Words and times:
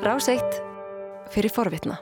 Ráseitt 0.00 0.54
fyrir 1.28 1.52
forvitna. 1.52 1.98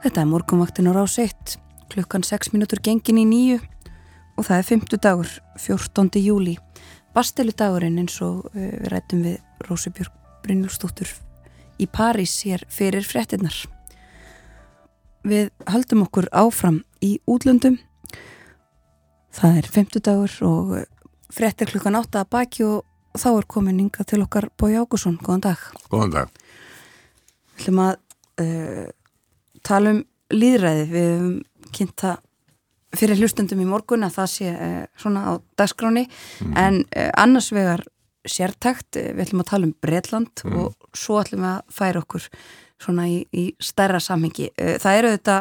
Þetta 0.00 0.22
er 0.22 0.30
morgunvaktin 0.30 0.88
á 0.88 0.96
Ráseitt, 0.96 1.58
klukkan 1.92 2.24
6 2.24 2.54
minútur 2.56 2.80
gengin 2.80 3.20
í 3.20 3.26
nýju 3.28 3.60
og 4.40 4.48
það 4.48 4.56
er 4.56 4.66
5. 4.72 4.88
dagur, 5.04 5.36
14. 5.60 6.08
júli. 6.24 6.56
Basteludagurinn 7.12 8.00
eins 8.00 8.16
og 8.24 8.48
uh, 8.48 8.56
við 8.56 8.88
rættum 8.88 9.20
við 9.28 9.68
Rósubjörg 9.68 10.16
Brynjúlsdóttur 10.48 11.12
í 11.76 11.84
París 11.92 12.40
hér 12.40 12.64
fyrir 12.72 13.04
frettinnar. 13.04 13.66
Við 15.28 15.52
haldum 15.68 16.08
okkur 16.08 16.32
áfram 16.32 16.86
í 17.04 17.18
útlöndum. 17.28 17.76
Það 19.34 19.56
er 19.60 19.68
5. 19.74 20.00
dagur 20.06 20.34
og 20.46 20.74
frettir 21.34 21.70
klukkan 21.72 21.96
8 21.98 22.20
að 22.22 22.28
baki 22.34 22.66
og 22.68 22.84
þá 23.18 23.28
er 23.40 23.46
komin 23.50 23.80
ynga 23.82 24.04
til 24.06 24.22
okkar 24.24 24.48
Bói 24.58 24.74
Ágússon. 24.78 25.16
Góðan 25.22 25.42
dag. 25.48 25.64
Góðan 25.90 26.12
dag. 26.14 26.36
Við 27.54 27.64
ætlum 27.64 27.80
að 27.84 27.96
uh, 28.42 28.84
tala 29.66 29.94
um 29.94 30.02
líðræði. 30.34 30.84
Við 30.92 31.08
hefum 31.10 31.34
kynnt 31.74 31.96
það 32.04 32.22
fyrir 32.94 33.18
hlustundum 33.18 33.62
í 33.64 33.66
morgun 33.66 34.06
að 34.06 34.16
það 34.20 34.30
sé 34.36 34.52
uh, 34.54 34.84
svona 35.02 35.24
á 35.26 35.32
dagskráni 35.58 36.06
Mhm. 36.40 36.54
en 36.56 36.80
uh, 36.94 37.10
annars 37.18 37.50
vegar 37.54 37.82
sértækt, 38.24 38.96
við 38.96 39.20
ætlum 39.26 39.42
að 39.42 39.50
tala 39.50 39.66
um 39.68 39.74
Breitland 39.82 40.44
Mhm. 40.44 40.58
og 40.62 40.74
svo 40.96 41.18
ætlum 41.22 41.42
við 41.42 41.50
að 41.58 41.74
færa 41.74 42.00
okkur 42.02 42.28
svona 42.80 43.04
í, 43.10 43.24
í 43.32 43.44
stærra 43.62 43.98
samhengi. 44.00 44.50
Það 44.56 44.98
eru 44.98 45.10
þetta 45.16 45.36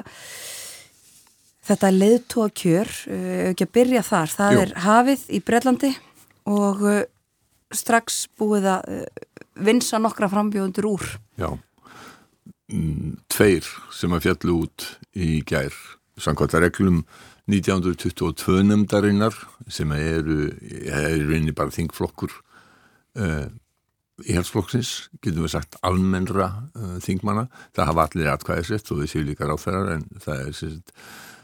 þetta 1.67 1.91
leiðtóa 1.95 2.49
kjör, 2.63 2.93
uh, 3.07 3.41
ekki 3.51 3.67
að 3.67 3.75
byrja 3.79 4.05
þar, 4.07 4.35
það 4.37 4.55
Jú. 4.55 4.63
er 4.63 4.73
hafið 4.85 5.27
í 5.29 5.41
Breitlandi 5.47 5.91
og 6.51 6.83
uh, 6.87 7.01
strax 7.73 8.23
búið 8.39 8.69
að 8.75 8.89
uh, 8.97 9.27
vinsa 9.63 9.99
nokkra 10.01 10.29
frambjóðundur 10.31 10.89
úr. 10.89 11.09
Já. 11.39 11.49
Mm, 12.73 13.19
Tveir 13.31 13.67
sem 13.93 14.13
að 14.15 14.29
fjallu 14.29 14.61
út 14.65 14.87
í 15.13 15.41
gær 15.45 15.75
samkvæmt 16.21 16.55
að 16.57 16.65
reglum 16.67 17.03
1922 17.51 18.63
nefndarinnar 18.69 19.35
sem 19.71 19.91
eru, 19.97 20.47
eru 20.87 21.27
reyni 21.27 21.51
bara 21.55 21.73
þingflokkur 21.75 22.31
uh, 23.19 23.49
íhalsflokksins, 24.23 25.09
getum 25.19 25.43
við 25.43 25.55
sagt 25.57 25.75
almennra 25.83 26.47
uh, 26.77 26.95
þingmanna. 27.03 27.49
Það 27.75 27.89
hafa 27.91 28.07
allir 28.07 28.31
atkvæðisrétt 28.31 28.93
og 28.93 29.03
við 29.03 29.11
séu 29.11 29.27
líka 29.27 29.49
ráþærar 29.49 29.95
en 29.97 30.07
það 30.23 30.43
er 30.45 30.57
sagt 30.61 30.95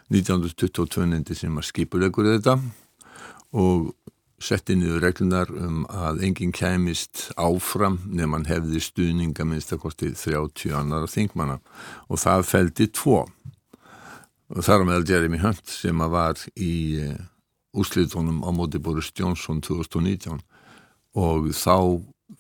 1922 0.10 1.06
nefndi 1.10 1.38
sem 1.38 1.58
að 1.58 1.68
skipulegur 1.70 2.32
þetta 2.34 2.58
og 3.60 3.92
setti 4.40 4.76
niður 4.78 5.04
reglunar 5.04 5.50
um 5.52 5.82
að 5.92 6.24
enginn 6.26 6.54
kæmist 6.56 7.28
áfram 7.38 8.00
nefn 8.08 8.38
hann 8.38 8.48
hefði 8.48 8.82
stuðninga 8.84 9.46
minnst 9.46 9.74
að 9.76 9.84
kosti 9.84 10.12
30 10.16 10.76
annara 10.80 11.10
þingmanna. 11.12 11.60
Og 12.08 12.22
það 12.22 12.46
feldi 12.48 12.88
tvo. 12.96 13.26
Og 14.50 14.64
þar 14.66 14.86
meðal 14.88 15.10
Jeremy 15.10 15.42
Hunt 15.44 15.68
sem 15.70 16.02
að 16.02 16.14
var 16.16 16.46
í 16.56 16.74
uh, 17.04 17.18
úsliðtónum 17.78 18.42
á 18.42 18.50
móti 18.56 18.82
Boris 18.82 19.12
Johnson 19.14 19.62
2019 19.62 20.40
og 21.20 21.52
þá, 21.54 21.78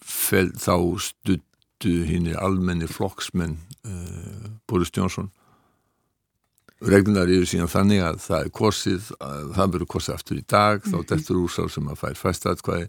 fel, 0.01 0.49
þá 0.57 0.75
stuttu 1.03 1.93
hinn 2.07 2.31
almenni 2.33 2.89
flokksmenn 2.89 3.59
uh, 3.85 4.49
Boris 4.69 4.93
Johnson 4.95 5.29
reglunar 6.85 7.27
eru 7.27 7.47
síðan 7.47 7.71
þannig 7.71 8.03
að 8.05 8.19
það 8.23 8.43
er 8.43 8.51
korsið, 8.55 9.07
það 9.19 9.73
verður 9.73 9.89
korsið 9.93 10.15
aftur 10.15 10.39
í 10.39 10.45
dag, 10.47 10.85
þá 10.85 10.97
dettur 11.09 11.41
úr 11.41 11.51
sá 11.51 11.63
sem 11.71 11.89
að 11.91 11.99
fær 11.99 12.19
fæstatkvæði 12.19 12.87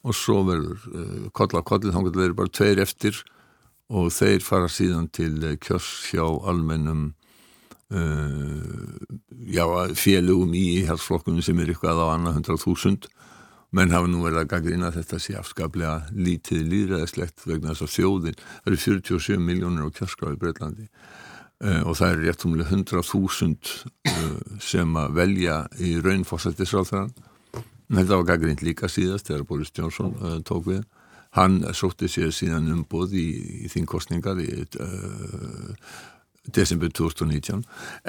og 0.00 0.16
svo 0.16 0.40
verður 0.48 0.84
uh, 0.88 1.28
koll 1.36 1.52
á 1.52 1.60
kollið, 1.60 1.92
þá 1.92 2.00
verður 2.06 2.36
bara 2.38 2.54
tveir 2.56 2.80
eftir 2.80 3.20
og 3.92 4.08
þeir 4.14 4.44
fara 4.44 4.70
síðan 4.72 5.10
til 5.12 5.34
uh, 5.44 5.56
kjörs 5.60 5.90
hjá 6.08 6.24
almennum 6.24 7.10
uh, 7.92 8.96
já, 9.44 9.64
félugum 9.92 10.56
í 10.56 10.64
íhalsflokkunum 10.80 11.44
sem 11.44 11.60
er 11.60 11.74
eitthvað 11.74 12.00
á 12.00 12.06
annað 12.14 12.40
hundrað 12.40 12.64
þúsund. 12.64 13.10
Menn 13.76 13.92
hafa 13.94 14.08
nú 14.10 14.24
verið 14.24 14.40
að 14.40 14.48
gangrýna 14.50 14.88
að 14.88 14.96
þetta 14.98 15.18
sé 15.22 15.36
afskaplega 15.38 16.08
lítið 16.16 16.64
líðræðislegt 16.72 17.44
vegna 17.44 17.74
þess 17.74 17.84
að 17.84 17.92
þjóðin, 17.98 18.40
það 18.40 18.72
eru 18.72 18.80
47 18.86 19.44
miljónir 19.44 19.84
á 19.86 19.94
kjörskráfi 19.94 20.40
Breitlandi 20.40 20.88
uh, 20.88 21.29
og 21.60 21.96
það 21.98 22.12
eru 22.14 22.22
rétt 22.24 22.44
umlega 22.48 22.76
100.000 22.76 23.74
uh, 24.08 24.38
sem 24.64 24.96
að 24.96 25.18
velja 25.18 25.56
í 25.80 25.96
raun 26.00 26.24
fórsættisráþarann 26.28 27.12
þetta 27.90 28.16
var 28.16 28.28
gaggrind 28.28 28.62
líka 28.64 28.88
síðast 28.88 29.28
þegar 29.28 29.46
Boris 29.48 29.74
Johnson 29.76 30.14
uh, 30.20 30.38
tók 30.46 30.70
við 30.70 30.86
hann 31.36 31.60
sótti 31.76 32.08
sér 32.10 32.32
síðan 32.34 32.70
umboð 32.72 33.12
í, 33.18 33.26
í 33.66 33.68
þingkostningar 33.70 34.40
í 34.42 34.48
uh, 34.82 35.74
desember 36.50 36.90
2019 36.96 37.62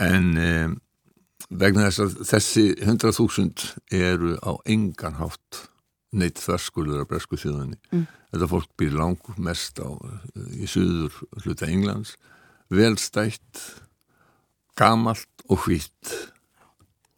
en 0.08 0.32
um, 0.42 0.80
vegna 1.50 1.90
þess 1.90 2.06
að 2.06 2.16
þessi 2.32 2.66
100.000 2.80 4.00
eru 4.00 4.38
á 4.42 4.52
engan 4.70 5.20
hátt 5.20 5.66
neitt 6.12 6.42
þverskurður 6.44 7.06
af 7.06 7.10
bresku 7.10 7.40
þjóðinni. 7.40 7.78
Mm. 7.92 8.08
Þetta 8.32 8.50
fólk 8.52 8.72
býr 8.80 8.98
lang 9.00 9.32
mest 9.40 9.80
á, 9.80 9.88
í 10.56 10.68
suður 10.70 11.16
hluta 11.44 11.70
Englands, 11.72 12.16
velstætt, 12.72 13.62
gamalt 14.80 15.46
og 15.52 15.66
hvitt 15.66 16.14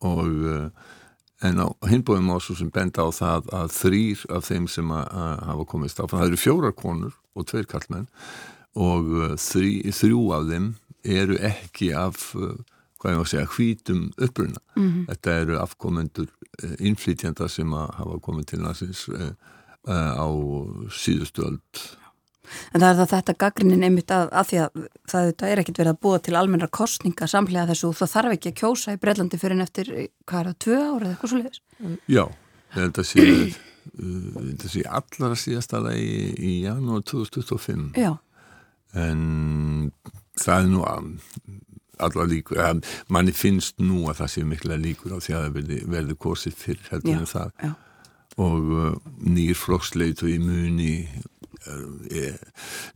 og 0.04 0.28
uh, 0.28 0.68
en 1.44 1.60
á 1.60 1.68
hinbóðum 1.88 2.34
ású 2.36 2.56
sem 2.58 2.72
benda 2.74 3.06
á 3.06 3.10
það 3.14 3.50
að 3.56 3.74
þrýr 3.78 4.26
af 4.36 4.48
þeim 4.50 4.68
sem 4.72 4.92
að, 4.96 5.06
að 5.24 5.46
hafa 5.50 5.66
komist 5.70 6.00
áfram, 6.00 6.22
það 6.22 6.32
eru 6.32 6.42
fjórar 6.42 6.76
konur 6.76 7.16
og 7.36 7.48
tveir 7.50 7.68
kallmenn 7.70 8.08
og 8.80 9.10
uh, 9.14 9.34
þrý, 9.40 9.74
þrjú 9.94 10.22
af 10.36 10.48
þeim 10.52 10.70
eru 11.04 11.40
ekki 11.44 11.92
af 11.98 12.30
uh, 12.40 12.56
hvað 13.04 13.14
ég 13.18 13.20
að 13.20 13.32
segja, 13.34 13.50
hvítum 13.52 14.04
uppruna. 14.16 14.62
Mm 14.78 14.84
-hmm. 14.90 15.08
Þetta 15.10 15.32
eru 15.42 15.58
afkomendur 15.60 16.30
innflytjanda 16.80 17.50
sem 17.50 17.74
að 17.74 17.90
hafa 18.00 18.20
komið 18.20 18.46
til 18.46 18.62
uh, 18.64 19.34
á 19.92 20.28
síðustu 20.88 21.44
öld. 21.44 21.82
En 22.74 22.82
það 22.82 22.90
er 22.90 22.98
það 23.00 23.12
þetta 23.14 23.36
gaggrinin 23.44 23.86
einmitt 23.88 24.14
að, 24.14 24.30
að 24.32 24.50
því 24.50 24.62
að 24.64 24.80
það 25.12 25.28
þetta 25.30 25.50
er 25.50 25.62
ekkit 25.64 25.82
verið 25.82 25.94
að 25.94 26.02
búa 26.06 26.22
til 26.24 26.36
almenna 26.40 26.70
kostninga 26.80 27.30
samlega 27.32 27.68
þessu 27.72 27.90
og 27.90 28.00
það 28.00 28.14
þarf 28.16 28.38
ekki 28.38 28.52
að 28.52 28.58
kjósa 28.62 28.96
í 28.96 29.02
Breitlandi 29.04 29.40
fyrir 29.42 29.58
en 29.58 29.66
eftir, 29.66 29.92
hvað 30.30 30.40
er 30.42 30.50
það, 30.52 30.60
tvö 30.66 30.80
ára 30.82 31.06
eða 31.06 31.14
eitthvað 31.14 31.34
svo 31.34 31.42
leiðis? 31.42 31.62
Já, 32.12 32.26
að 32.84 33.02
sé, 33.10 33.28
uh, 33.94 34.42
að 34.44 34.68
sé 34.76 34.86
allara 35.00 35.40
síðast 35.40 35.78
aða 35.80 35.96
í, 36.00 36.10
í 36.38 36.54
janúar 36.66 37.06
2025. 37.10 37.92
Já. 38.00 38.12
En 38.94 39.22
það 40.40 40.58
er 40.60 40.70
nú 40.70 40.84
að 40.86 41.14
allar 42.04 42.30
líkur, 42.30 42.60
manni 43.14 43.34
finnst 43.36 43.80
nú 43.82 44.08
að 44.10 44.24
það 44.24 44.32
sé 44.34 44.46
mikla 44.48 44.78
líkur 44.82 45.16
á 45.16 45.20
því 45.22 45.36
að 45.38 45.44
það 45.46 45.74
verði 45.94 46.18
korsið 46.26 46.56
fyrir 46.58 46.90
heldur 46.92 47.20
en 47.20 47.30
það 47.30 47.52
já. 47.62 47.72
og 48.42 48.72
uh, 48.74 48.96
nýr 49.22 49.58
flokksleit 49.58 50.24
og 50.26 50.32
í 50.34 50.40
muni 50.42 50.94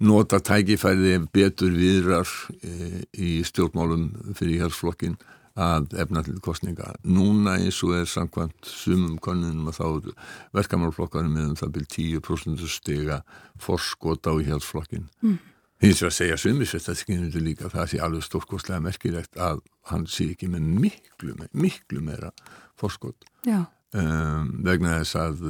nota 0.03 0.39
tækifærið 0.43 1.27
betur 1.33 1.73
viðrar 1.73 2.27
uh, 2.27 3.01
í 3.13 3.41
stjórnmálum 3.47 4.35
fyrir 4.37 4.65
hérsflokkin 4.65 5.17
að 5.57 5.95
efna 5.97 6.21
til 6.21 6.37
kostninga. 6.45 6.91
Núna 7.01 7.55
eins 7.57 7.79
og 7.85 7.95
er 7.97 8.09
samkvæmt 8.09 8.67
sumum 8.69 9.17
konunum 9.17 9.71
að 9.71 9.79
þá 9.79 10.11
verkamálflokkarum 10.59 11.33
með 11.33 11.51
um 11.51 11.59
það 11.61 11.75
byrjum 11.77 12.19
10% 12.21 12.67
stiga 12.69 13.21
forskot 13.63 14.29
á 14.29 14.33
hérsflokkin. 14.37 15.07
Mm 15.25 15.39
hins 15.83 16.01
vegar 16.01 16.15
segja 16.15 16.37
sumisvett 16.41 16.89
að 16.89 17.01
skynundu 17.01 17.41
líka 17.43 17.69
það 17.69 17.91
sé 17.91 17.99
alveg 18.01 18.25
stórkostlega 18.25 18.83
merkilegt 18.83 19.37
að 19.37 19.61
hann 19.91 20.07
sé 20.09 20.31
ekki 20.33 20.49
með 20.51 20.71
miklu, 20.85 21.35
miklu 21.53 22.01
meira 22.05 22.31
fórskot 22.79 23.27
um, 23.45 24.49
vegna 24.65 24.97
þess 24.97 25.19
að 25.21 25.45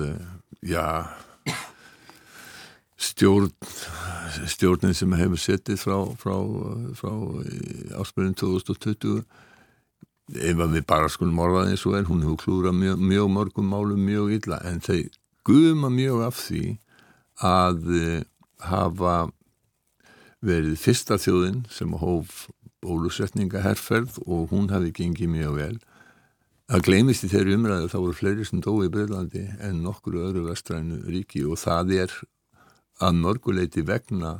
já 0.68 0.84
stjórn 2.98 3.52
stjórnin 4.50 4.96
sem 4.98 5.14
hefur 5.18 5.42
setið 5.42 5.82
frá, 5.82 5.98
frá, 6.18 6.36
frá 6.98 7.12
áspilin 8.02 8.36
2020 8.38 9.22
ef 10.28 10.58
við 10.60 10.84
bara 10.90 11.10
skulum 11.10 11.40
orða 11.40 11.68
eins 11.70 11.86
og 11.88 11.96
er 11.98 12.10
hún 12.10 12.26
hefur 12.26 12.42
klúrað 12.42 12.76
mjög, 12.76 13.00
mjög 13.00 13.32
mörgum 13.32 13.70
málum 13.72 14.04
mjög 14.04 14.34
illa 14.40 14.60
en 14.68 14.82
þeir 14.84 15.14
guma 15.48 15.90
mjög 15.94 16.26
af 16.28 16.42
því 16.42 16.64
að 17.46 17.92
hafa 18.66 19.18
verið 20.44 20.80
fyrsta 20.82 21.18
þjóðin 21.22 21.64
sem 21.72 21.94
hóf 21.98 22.48
bólusetninga 22.84 23.62
herrferð 23.66 24.20
og 24.26 24.52
hún 24.54 24.70
hafi 24.72 24.94
gengið 24.96 25.32
mjög 25.34 25.56
vel. 25.58 25.78
Það 26.68 26.84
gleymist 26.88 27.24
í 27.24 27.30
þeirri 27.32 27.56
umræðu 27.56 27.92
þá 27.92 27.98
voru 27.98 28.18
fleiri 28.18 28.46
sem 28.46 28.62
dói 28.64 28.88
í 28.88 28.92
Breitlandi 28.92 29.46
en 29.64 29.84
nokkru 29.86 30.26
öðru 30.28 30.50
vestrænu 30.50 31.00
ríki 31.08 31.46
og 31.48 31.60
það 31.62 31.94
er 32.04 32.16
að 33.04 33.22
mörguleiti 33.22 33.84
vegna 33.86 34.40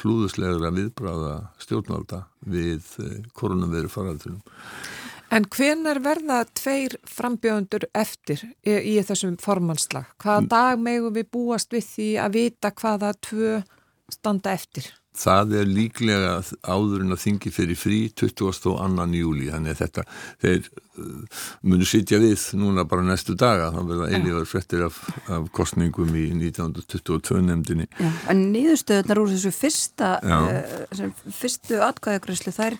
klúðuslegra 0.00 0.70
viðbráða 0.72 1.34
stjórnvalda 1.60 2.24
við 2.48 2.86
koronaviru 3.36 3.90
faraldunum. 3.92 4.40
En 5.30 5.44
hvenar 5.46 6.00
verða 6.02 6.40
tveir 6.58 6.96
frambjöðundur 7.06 7.84
eftir 7.94 8.40
í, 8.66 8.72
í 8.74 8.94
þessum 9.06 9.36
formannslag? 9.38 10.08
Hvaða 10.18 10.48
dag 10.50 10.80
megum 10.82 11.14
við 11.14 11.28
búast 11.30 11.70
við 11.70 11.86
því 11.86 12.08
að 12.24 12.38
vita 12.38 12.72
hvaða 12.74 13.12
tvö 13.28 13.52
standa 14.14 14.54
eftir? 14.56 14.90
Það 15.20 15.54
er 15.58 15.66
líklega 15.66 16.34
áður 16.62 17.02
en 17.02 17.14
að 17.16 17.22
þingi 17.24 17.50
fyrir 17.52 17.76
frí 17.78 17.98
22. 18.14 18.76
júli, 19.18 19.48
þannig 19.50 19.74
að 19.74 19.80
þetta, 19.80 20.04
þeir 20.44 20.68
uh, 20.70 21.40
munu 21.66 21.88
sitja 21.88 22.20
við 22.22 22.44
núna 22.60 22.84
bara 22.88 23.02
næstu 23.04 23.34
daga, 23.34 23.72
þá 23.74 23.80
verða 23.88 24.10
eilíðar 24.14 24.46
frettir 24.46 24.84
af, 24.86 25.00
af 25.26 25.48
kostningum 25.56 26.14
í 26.14 26.28
1922 26.30 27.42
nefndinni. 27.48 27.88
Já, 27.98 28.10
en 28.30 28.44
nýðustöðunar 28.54 29.22
úr 29.24 29.32
þessu 29.34 29.52
fyrsta, 29.56 30.12
uh, 30.22 31.10
fyrstu 31.40 31.82
atkvæðagröðslu, 31.88 32.54
þær 32.54 32.78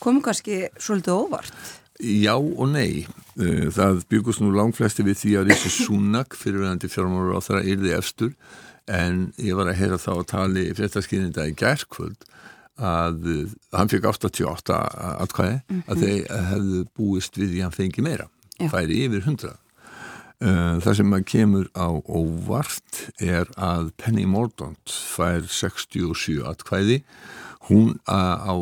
komu 0.00 0.24
kannski 0.24 0.64
svolítið 0.80 1.20
óvart. 1.20 1.52
Já 1.98 2.32
og 2.38 2.64
nei. 2.72 3.04
Uh, 3.36 3.68
það 3.74 4.06
byggust 4.08 4.40
nú 4.40 4.54
langflesti 4.56 5.04
við 5.04 5.20
því 5.20 5.36
að 5.42 5.52
þessi 5.52 5.74
súnak 5.82 6.38
fyrirverðandi 6.38 6.90
fjármáru 6.90 7.36
á 7.36 7.40
þeirra 7.44 7.68
yrði 7.74 7.94
efstur 7.98 8.32
en 8.88 9.22
ég 9.36 9.56
var 9.58 9.70
að 9.70 9.80
heyra 9.82 10.00
þá 10.00 10.10
að 10.16 10.26
tali 10.32 10.64
fréttaskýrinda 10.76 11.46
í 11.50 11.54
gerðkvöld 11.58 12.26
að 12.78 13.24
uh, 13.26 13.54
hann 13.74 13.90
fekk 13.90 14.06
88 14.12 14.80
atkvæði 15.24 15.56
mm 15.58 15.62
-hmm. 15.68 15.86
að 15.90 16.04
þeir 16.04 16.42
hefðu 16.52 16.82
búist 16.96 17.38
við 17.38 17.54
því 17.54 17.64
hann 17.66 17.74
fengi 17.74 18.04
meira 18.04 18.28
Já. 18.58 18.68
færi 18.70 19.02
yfir 19.06 19.24
100 19.26 19.50
uh, 19.50 19.56
það 20.38 20.92
sem 20.94 21.14
að 21.16 21.24
kemur 21.26 21.66
á 21.74 21.88
óvart 21.90 23.00
er 23.18 23.48
að 23.58 23.88
Penny 23.98 24.22
Mordaunt 24.30 24.92
fær 24.92 25.42
67 25.50 26.44
atkvæði 26.46 27.00
hún, 27.68 27.98
á, 28.08 28.54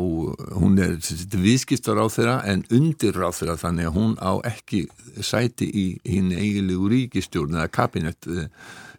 hún 0.58 0.78
er 0.82 0.96
viðskiptar 1.36 2.00
á 2.00 2.06
þeirra 2.10 2.36
en 2.50 2.64
undir 2.74 3.18
á 3.22 3.30
þeirra 3.34 3.58
þannig 3.60 3.90
að 3.90 3.98
hún 3.98 4.16
á 4.18 4.32
ekki 4.48 4.86
sæti 5.22 5.68
í 5.68 5.86
hinn 6.06 6.32
eigilegu 6.34 6.90
ríkistjórn 6.92 7.56
eða 7.56 7.72
kabinett 7.72 8.28
uh, 8.30 8.48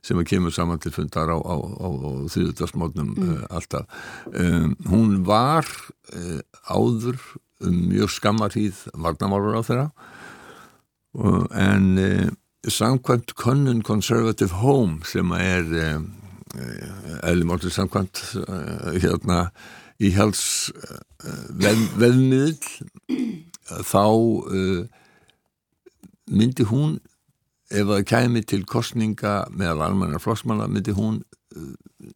sem 0.05 0.19
að 0.19 0.29
kemur 0.31 0.55
saman 0.55 0.79
til 0.81 0.93
fundar 0.95 1.31
á, 1.33 1.37
á, 1.37 1.55
á, 1.59 1.87
á 1.91 2.09
þriðutarsmótnum 2.31 3.11
mm. 3.11 3.27
uh, 3.27 3.43
alltaf. 3.57 3.99
Um, 4.31 4.75
hún 4.87 5.21
var 5.27 5.67
uh, 6.13 6.41
áður 6.71 7.19
um 7.65 7.77
mjög 7.89 8.13
skammar 8.13 8.55
hýð 8.55 8.85
varnamálur 8.95 9.59
á 9.59 9.61
þeirra 9.65 9.87
uh, 11.17 11.45
en 11.51 12.37
samkvæmt 12.67 13.33
Conan 13.35 13.81
Conservative 13.81 14.49
Home 14.61 14.99
sem 15.07 15.31
er 15.31 16.01
eðlumáltur 17.23 17.71
samkvæmt 17.71 18.21
hérna 19.01 19.49
í 19.99 20.11
hels 20.15 20.71
veðmiðl 21.59 22.55
þá 23.87 24.05
myndi 26.27 26.67
hún 26.67 26.99
ef 27.71 27.87
það 27.87 28.05
kæmi 28.07 28.43
til 28.47 28.63
kostninga 28.67 29.41
meðal 29.51 29.87
almenna 29.87 30.21
flokksmanna 30.23 30.69
myndi 30.71 30.95
hún 30.95 31.21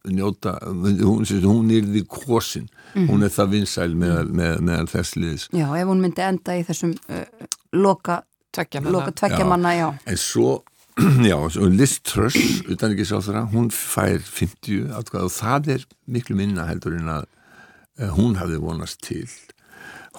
njóta, 0.08 0.56
hún, 0.64 1.24
hún 1.44 1.70
er 1.70 1.86
því 1.86 2.02
kosin, 2.08 2.68
mm 2.94 3.02
-hmm. 3.02 3.10
hún 3.10 3.22
er 3.22 3.28
það 3.28 3.50
vinsæl 3.50 3.96
meðal, 3.96 4.28
með, 4.28 4.60
meðal 4.60 4.88
þess 4.88 5.16
liðis 5.16 5.48
Já, 5.52 5.66
ef 5.76 5.86
hún 5.86 6.00
myndi 6.00 6.22
enda 6.22 6.56
í 6.56 6.64
þessum 6.64 6.94
uh, 7.08 7.24
loka 7.72 8.22
tveggjamanna 8.52 9.74
já. 9.76 9.88
En 10.06 10.20
svo, 10.20 10.62
já, 11.30 11.36
Liz 11.72 11.98
Truss 12.04 12.62
utan 12.68 12.94
ekki 12.94 13.06
sá 13.08 13.18
þeirra, 13.24 13.46
hún 13.52 13.70
fær 13.72 14.20
50 14.20 14.92
atkvæð 14.98 15.26
og 15.28 15.34
það 15.34 15.72
er 15.76 15.88
miklu 16.06 16.36
minna 16.38 16.68
heldur 16.68 16.98
en 16.98 17.10
að 17.16 17.26
uh, 17.26 18.12
hún 18.16 18.36
hafði 18.40 18.60
vonast 18.62 19.02
til. 19.06 19.26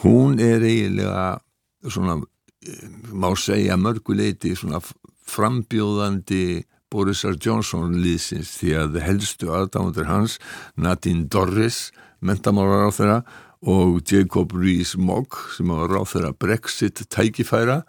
Hún 0.01 0.41
er 0.41 0.65
eiginlega 0.65 1.39
svona 1.85 2.19
uh, 2.19 2.85
má 3.13 3.31
segja 3.37 3.77
mörguleiti 3.77 4.55
svona 4.57 4.81
frambjóðandi 5.29 6.63
Borisar 6.93 7.37
Johnson 7.41 7.95
líðsins 8.03 8.51
því 8.59 8.73
að 8.77 8.99
helstu 9.01 9.49
aðdáðandur 9.53 10.09
hans 10.09 10.37
Nadine 10.77 11.25
Dorris, 11.31 11.87
mentamálar 12.21 12.89
á 12.89 12.91
þeirra 12.93 13.19
og 13.63 14.01
Jacob 14.09 14.53
Rees-Mogg 14.57 15.37
sem 15.55 15.71
var 15.71 15.95
á 15.95 16.03
þeirra 16.03 16.33
Brexit 16.35 17.01
tækifæra 17.09 17.81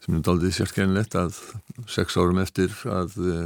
sem 0.00 0.16
er 0.16 0.22
daldið 0.24 0.54
sérkennilegt 0.56 1.14
að 1.18 1.38
sex 1.90 2.16
árum 2.16 2.40
eftir 2.40 2.72
að 2.88 3.16
uh, 3.20 3.40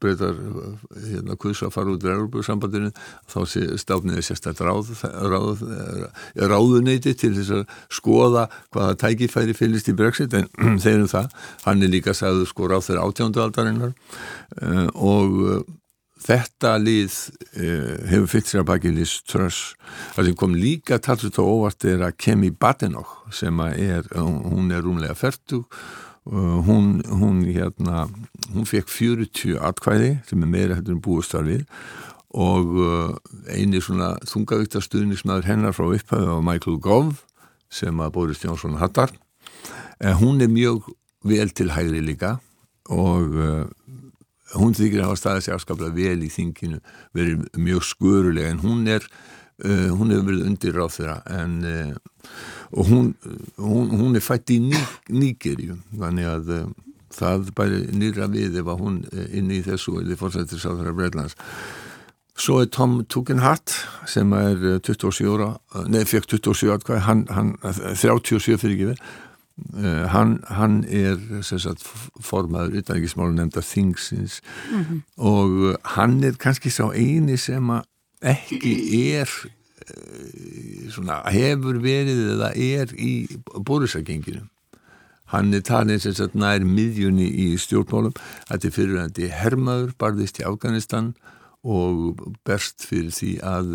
breytar 0.00 0.36
uh, 0.36 0.68
hérna 1.02 1.34
að 1.34 1.72
fara 1.74 1.94
út 1.94 2.06
í 2.06 2.10
Európa-sambandinu 2.12 2.92
þá 3.32 3.38
stafniði 3.82 4.22
sérstaklega 4.26 4.70
ráð, 4.70 4.92
ráð, 5.32 5.64
eh, 5.66 6.44
ráðuneyti 6.52 7.16
til 7.18 7.32
þess 7.38 7.54
að 7.58 7.64
skoða 7.98 8.46
hvaða 8.74 8.98
tækifæri 9.02 9.56
fylgist 9.58 9.90
í 9.90 9.96
Brexit 9.98 10.36
en 10.38 10.46
þeir 10.84 11.02
um 11.02 11.10
það, 11.10 11.34
hann 11.66 11.82
er 11.82 11.92
líka 11.96 12.14
sagður 12.14 12.52
sko 12.52 12.70
ráð 12.70 12.86
þeirra 12.90 13.08
átjándu 13.10 13.42
aldarinnar 13.42 13.96
og 14.94 15.66
Þetta 16.16 16.76
lið 16.80 17.12
eh, 17.60 18.08
hefur 18.08 18.30
fyllt 18.32 18.48
sér 18.48 18.62
að 18.62 18.70
baki 18.70 18.92
Liz 18.94 19.18
Truss. 19.28 19.74
Það 20.16 20.30
sem 20.30 20.38
kom 20.40 20.56
líka 20.56 20.98
talsut 21.02 21.38
og 21.42 21.52
óvart 21.52 21.84
er 21.84 22.06
að 22.06 22.16
Kemi 22.24 22.50
Badenoch 22.50 23.18
sem 23.34 23.60
er, 23.68 24.08
hún 24.16 24.72
er 24.72 24.84
rúmlega 24.86 25.16
færtug 25.18 25.68
hún, 26.26 27.02
hún 27.06 27.44
hérna, 27.44 28.08
hún 28.52 28.66
fekk 28.66 28.90
40 28.90 29.60
atkvæði 29.62 30.10
sem 30.26 30.42
er 30.42 30.50
meira 30.50 30.78
hættur 30.78 30.96
en 30.96 31.02
búist 31.02 31.34
var 31.36 31.46
við 31.46 31.62
og 32.36 32.74
eini 33.48 33.80
svona 33.80 34.16
þungavíktarstuðnismæður 34.28 35.46
hennar 35.46 35.76
frá 35.76 35.86
upphæðu 35.86 36.32
var 36.32 36.42
Michael 36.44 36.80
Gove 36.82 37.14
sem 37.72 38.02
að 38.02 38.12
Boris 38.12 38.42
Jónsson 38.44 38.76
hattar. 38.80 39.12
Hún 40.20 40.42
er 40.42 40.50
mjög 40.50 40.90
vel 41.26 41.50
til 41.54 41.70
hægri 41.72 42.02
líka 42.04 42.36
og 42.92 43.38
hún 44.60 44.76
þykir 44.76 45.02
að 45.02 45.10
hafa 45.10 45.20
staðið 45.20 45.46
sér 45.46 45.56
afskaplega 45.56 45.96
vel 45.96 46.24
í 46.26 46.30
þinginu, 46.32 46.80
verið 47.16 47.46
mjög 47.60 47.86
skurulega 47.90 48.52
en 48.52 48.62
hún 48.64 48.86
er, 48.90 49.06
uh, 49.64 49.88
hún 49.92 50.12
hefur 50.14 50.28
verið 50.30 50.48
undir 50.50 50.76
ráð 50.76 50.96
þeirra 50.98 51.16
en 51.38 51.56
uh, 51.70 51.94
og 52.76 52.90
hún, 52.90 53.14
hún, 53.62 53.94
hún 53.94 54.18
er 54.18 54.24
fætt 54.24 54.52
í 54.54 54.60
ný, 54.64 54.82
Nígerju, 55.12 55.78
þannig 55.94 56.30
að 56.32 56.52
uh, 56.56 56.68
það 57.16 57.50
bæri 57.56 57.82
nýra 57.96 58.30
við 58.32 58.60
ef 58.60 58.70
að 58.70 58.82
hún 58.82 59.00
inn 59.30 59.52
í 59.54 59.62
þessu 59.64 60.00
eða 60.02 60.18
fórsættir 60.20 60.60
sáþara 60.60 60.94
Breitlands. 60.96 61.36
Svo 62.36 62.58
er 62.60 62.66
Tom 62.68 62.98
Tugendhat 63.08 63.72
sem 64.10 64.32
er 64.36 64.58
27 64.84 65.30
ára, 65.32 65.54
nei, 65.88 66.02
fekk 66.04 66.26
27 66.34 66.74
ára, 66.74 66.98
hann, 67.06 67.22
hann 67.32 67.54
37 67.64 68.58
fyrir 68.60 68.74
ekki 68.74 68.90
við 68.90 69.00
Uh, 69.56 70.04
hann, 70.12 70.42
hann 70.52 70.82
er 70.84 71.16
sagt, 71.40 71.80
formaður 72.20 72.82
utanriksmálu 72.82 73.32
nefnda 73.32 73.62
Thingsins 73.64 74.42
mm 74.70 74.82
-hmm. 74.82 74.98
og 75.16 75.78
hann 75.96 76.24
er 76.24 76.36
kannski 76.36 76.68
sá 76.68 76.92
eini 76.92 77.36
sem 77.36 77.70
að 77.70 77.86
ekki 78.20 78.74
er 79.16 79.30
uh, 79.32 80.90
svona, 80.92 81.22
hefur 81.32 81.80
verið 81.80 82.36
eða 82.36 82.52
er 82.52 82.92
í 83.00 83.40
bórisagenginu 83.56 84.44
hann 85.32 85.54
er 85.54 85.60
talin 85.60 86.00
sem 86.00 86.14
sagt 86.14 86.34
nær 86.38 86.64
miðjunni 86.64 87.26
í 87.26 87.46
stjórnmálum. 87.58 88.14
Þetta 88.50 88.68
er 88.68 88.74
fyrirvændi 88.74 89.30
hermaður 89.34 89.94
barðist 89.98 90.40
í 90.40 90.46
Afganistan 90.46 91.14
og 91.66 92.20
berst 92.46 92.86
fyrir 92.86 93.10
því 93.14 93.32
að 93.42 93.72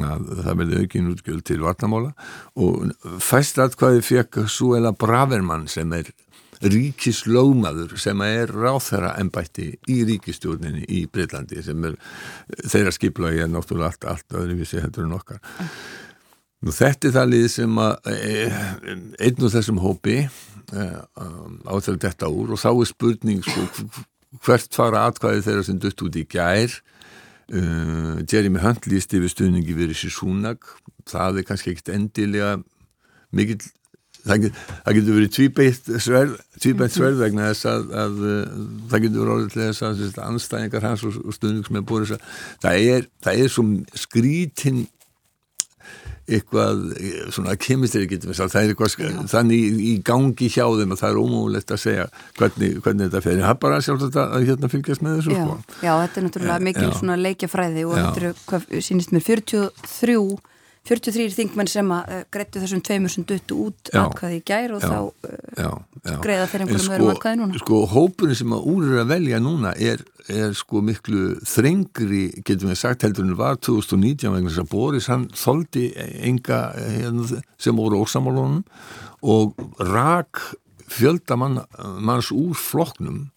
að 0.00 0.28
það 0.46 0.58
verði 0.62 0.82
aukin 0.82 1.12
útgjöld 1.12 1.46
til 1.48 1.60
vartamála 1.62 2.12
og 2.56 2.92
fæst 3.20 3.60
aðkvæði 3.60 4.04
fekk 4.06 4.42
Suela 4.48 4.94
Bravermann 4.96 5.68
sem 5.70 5.92
er 5.96 6.12
ríkislómaður 6.62 7.96
sem 8.00 8.20
er 8.24 8.52
ráþæra 8.54 9.16
ennbætti 9.20 9.68
í 9.90 9.98
ríkistjórninni 10.06 10.84
í 10.94 11.02
Breitlandi 11.10 11.62
sem 11.64 11.88
er 11.88 11.96
þeirra 12.62 12.92
skiplagi 12.94 13.42
er 13.42 13.50
náttúrulega 13.50 13.90
allt, 13.90 14.06
allt 14.12 14.38
öðruvísi 14.38 14.82
heldur 14.82 15.08
en 15.08 15.16
okkar. 15.18 15.42
Nú 16.62 16.74
þetta 16.74 17.08
er 17.08 17.16
það 17.16 17.32
lið 17.32 17.48
sem 17.56 17.82
að 17.82 18.12
e, 18.12 18.46
einn 19.26 19.42
og 19.42 19.54
þessum 19.56 19.82
hópi 19.82 20.18
e, 20.22 20.88
áþjóður 21.66 22.02
þetta 22.06 22.30
úr 22.30 22.54
og 22.54 22.62
þá 22.62 22.70
er 22.70 22.90
spurning 22.92 23.42
sko, 23.42 23.88
hvert 24.46 24.78
fara 24.78 25.06
atkvæði 25.10 25.46
þeirra 25.48 25.66
sem 25.66 25.82
dutt 25.82 26.06
út 26.06 26.20
í 26.20 26.26
gær 26.30 26.78
Uh, 27.52 28.22
Jeremy 28.24 28.62
Hunt 28.62 28.86
líst 28.88 29.12
yfir 29.12 29.28
stuðningi 29.28 29.74
við 29.76 29.90
þessi 29.92 30.08
súnag 30.14 30.62
það 31.10 31.42
er 31.42 31.44
kannski 31.44 31.74
ekkit 31.74 31.90
endilega 31.92 32.54
mikil 33.36 33.58
það, 34.22 34.38
get, 34.44 34.62
það 34.86 34.96
getur 34.98 35.18
verið 35.18 35.34
tvíbeitt 35.36 35.90
sverð 36.04 36.38
tvíbeitt 36.62 36.94
sverð 36.94 37.20
vegna 37.20 37.50
þess 37.50 37.68
að, 37.68 37.92
að, 37.92 38.16
að 38.22 38.64
það 38.92 39.04
getur 39.04 39.18
verið 39.18 39.34
orðið 39.34 39.52
til 39.52 39.62
þess 39.66 39.84
að 39.84 40.24
anstæðingar 40.30 40.88
hans 40.88 41.04
og, 41.08 41.20
og 41.20 41.36
stuðnings 41.36 41.72
með 41.74 41.86
búið 41.90 42.14
það 42.62 42.88
er, 42.94 43.06
það 43.26 43.44
er 43.44 43.52
svo 43.52 43.66
skrítin 44.06 44.82
eitthvað 46.30 46.82
svona 47.34 47.56
kemistri 47.58 48.06
getur 48.10 48.30
við 48.30 48.38
sagt, 48.38 48.52
það 48.54 48.62
er 48.68 48.72
eitthvað 48.74 49.26
þannig 49.32 49.58
í, 49.58 49.70
í 49.90 49.94
gangi 50.06 50.48
hjá 50.52 50.64
þeim 50.78 50.94
að 50.94 51.00
það 51.02 51.10
er 51.10 51.20
ómúlegt 51.22 51.74
að 51.74 51.82
segja 51.82 52.06
hvernig, 52.38 52.78
hvernig 52.84 53.08
þetta 53.08 53.24
fer 53.24 53.40
það 53.42 53.50
er 53.50 53.58
bara 53.64 53.80
sjálf 53.82 54.04
þetta 54.06 54.26
að 54.36 54.46
hérna 54.50 54.70
fylgjast 54.72 55.02
með 55.02 55.18
þessu 55.18 55.34
Já, 55.34 55.42
sko. 55.42 55.58
já 55.82 55.92
þetta 56.04 56.20
er 56.20 56.26
náttúrulega 56.28 56.66
mikil 56.68 56.86
já. 56.86 56.94
svona 57.00 57.18
leikjafræði 57.24 57.84
og 57.88 57.98
þetta 57.98 58.22
eru, 58.22 58.32
hvað 58.52 58.70
sínist 58.86 59.14
mér 59.16 59.26
43 59.26 60.22
43 60.88 61.30
þingmenn 61.36 61.68
sem 61.70 61.90
að 61.94 62.08
uh, 62.10 62.22
greittu 62.34 62.60
þessum 62.62 62.80
tveimur 62.82 63.12
sem 63.12 63.26
duttu 63.28 63.58
út 63.68 63.90
Já. 63.92 64.00
atkvæði 64.02 64.38
í 64.40 64.42
gær 64.50 64.72
og 64.74 64.82
Já. 64.82 64.88
þá 64.88 65.28
já, 65.62 65.68
já. 66.02 66.16
greiða 66.24 66.48
þeir 66.50 66.64
einhverjum 66.64 66.82
sko, 66.82 66.96
öðrum 66.96 67.12
atkvæði 67.12 67.40
núna. 67.42 67.60
sko 67.62 67.78
hópurinn 67.92 68.38
sem 68.40 68.56
að 68.56 68.66
úr 68.72 68.88
er 68.88 69.02
að 69.04 69.12
velja 69.12 69.40
núna 69.44 69.74
er, 69.78 70.02
er 70.32 70.56
sko 70.58 70.82
miklu 70.82 71.22
þrengri, 71.46 72.24
getum 72.42 72.72
við 72.72 72.80
sagt 72.82 73.06
heldur 73.06 73.28
en 73.28 73.38
var 73.38 73.60
2019 73.62 74.34
vegna 74.34 74.50
þess 74.50 74.64
að 74.64 74.72
Boris 74.74 75.10
hann 75.12 75.28
þoldi 75.38 75.86
enga 76.26 76.60
hérna, 76.80 77.42
sem 77.62 77.78
voru 77.78 78.02
ósamálunum 78.02 78.64
og 79.22 79.54
rak 79.78 80.42
fjölda 80.92 81.38
mann, 81.38 81.62
manns 82.02 82.32
úr 82.34 82.58
flokknum 82.58 83.28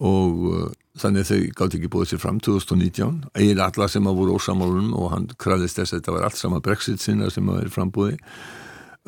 og 0.00 0.74
þannig 0.98 1.22
að 1.22 1.30
þau 1.30 1.52
gátt 1.60 1.76
ekki 1.78 1.90
búið 1.92 2.08
sér 2.10 2.22
fram 2.22 2.40
2019, 2.42 3.20
eiginlega 3.36 3.68
alla 3.70 3.88
sem 3.92 4.08
að 4.10 4.18
voru 4.18 4.38
ósamálunum 4.40 4.96
og 4.98 5.12
hann 5.14 5.28
krafðist 5.38 5.78
þess 5.78 5.94
að 5.94 6.00
þetta 6.00 6.16
var 6.16 6.26
allt 6.26 6.40
sama 6.40 6.64
Brexit 6.64 7.04
sinna 7.04 7.30
sem 7.30 7.46
að 7.46 7.62
veri 7.62 7.74
frambúði 7.76 8.16